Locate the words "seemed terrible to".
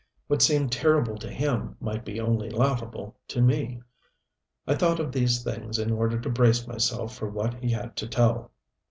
0.41-1.29